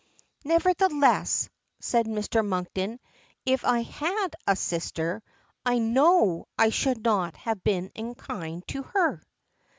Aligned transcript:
"Nevertheless," 0.43 1.47
said 1.79 2.07
Mr. 2.07 2.43
Monkton, 2.43 2.99
"if 3.45 3.63
I 3.63 3.81
had 3.81 4.13
had 4.17 4.35
a 4.47 4.55
sister, 4.55 5.21
I 5.63 5.77
know 5.77 6.47
I 6.57 6.71
should 6.71 7.03
not 7.03 7.35
have 7.37 7.63
been 7.63 7.91
unkind 7.95 8.67
to 8.69 8.81
her." 8.81 9.21